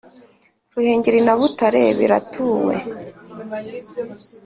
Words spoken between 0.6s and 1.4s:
ruhengeri na